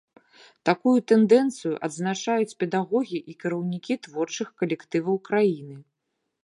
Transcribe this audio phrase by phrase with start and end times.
[0.69, 5.75] Такую тэндэнцыю адзначаюць педагогі і кіраўнікі творчых калектываў краіны.